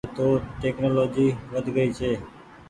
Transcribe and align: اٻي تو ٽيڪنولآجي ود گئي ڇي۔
اٻي 0.03 0.09
تو 0.17 0.25
ٽيڪنولآجي 0.59 1.27
ود 1.51 1.65
گئي 1.75 1.89
ڇي۔ 1.97 2.11